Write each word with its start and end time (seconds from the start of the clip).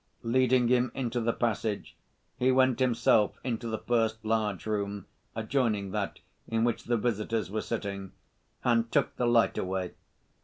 Leading 0.23 0.67
him 0.67 0.91
into 0.95 1.21
the 1.21 1.31
passage, 1.31 1.95
he 2.35 2.51
went 2.51 2.79
himself 2.79 3.37
into 3.43 3.67
the 3.67 3.77
first 3.77 4.17
large 4.25 4.65
room, 4.65 5.05
adjoining 5.35 5.91
that 5.91 6.17
in 6.47 6.63
which 6.63 6.85
the 6.85 6.97
visitors 6.97 7.51
were 7.51 7.61
sitting, 7.61 8.11
and 8.63 8.91
took 8.91 9.15
the 9.17 9.27
light 9.27 9.59
away. 9.59 9.91